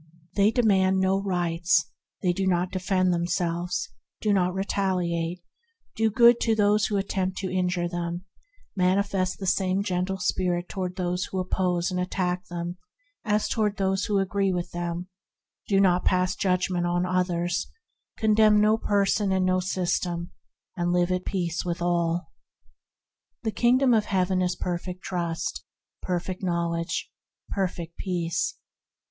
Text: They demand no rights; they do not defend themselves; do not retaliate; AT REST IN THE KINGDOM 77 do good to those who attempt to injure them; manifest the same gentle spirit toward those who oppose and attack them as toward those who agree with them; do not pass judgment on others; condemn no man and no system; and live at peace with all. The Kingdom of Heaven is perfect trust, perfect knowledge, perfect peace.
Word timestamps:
They 0.33 0.49
demand 0.49 0.99
no 0.99 1.21
rights; 1.21 1.91
they 2.23 2.33
do 2.33 2.47
not 2.47 2.71
defend 2.71 3.13
themselves; 3.13 3.87
do 4.19 4.33
not 4.33 4.51
retaliate; 4.55 5.37
AT 5.37 5.43
REST 5.43 5.43
IN 5.43 5.45
THE 5.45 5.99
KINGDOM 5.99 6.11
77 6.11 6.11
do 6.11 6.17
good 6.17 6.39
to 6.41 6.55
those 6.55 6.85
who 6.87 6.97
attempt 6.97 7.37
to 7.37 7.51
injure 7.55 7.87
them; 7.87 8.25
manifest 8.75 9.37
the 9.37 9.45
same 9.45 9.83
gentle 9.83 10.17
spirit 10.17 10.67
toward 10.67 10.95
those 10.95 11.25
who 11.25 11.37
oppose 11.39 11.91
and 11.91 11.99
attack 11.99 12.47
them 12.47 12.79
as 13.23 13.47
toward 13.47 13.77
those 13.77 14.05
who 14.05 14.17
agree 14.17 14.51
with 14.51 14.71
them; 14.71 15.07
do 15.67 15.79
not 15.79 16.03
pass 16.05 16.35
judgment 16.35 16.87
on 16.87 17.05
others; 17.05 17.69
condemn 18.17 18.59
no 18.59 18.81
man 18.89 19.31
and 19.31 19.45
no 19.45 19.59
system; 19.59 20.31
and 20.75 20.91
live 20.91 21.11
at 21.11 21.25
peace 21.25 21.63
with 21.63 21.79
all. 21.79 22.31
The 23.43 23.51
Kingdom 23.51 23.93
of 23.93 24.05
Heaven 24.05 24.41
is 24.41 24.55
perfect 24.55 25.03
trust, 25.03 25.63
perfect 26.01 26.41
knowledge, 26.41 27.11
perfect 27.51 27.97
peace. 27.97 28.55